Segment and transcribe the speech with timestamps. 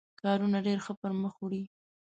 [0.21, 1.63] کارونه ډېر ښه پر مخ وړي.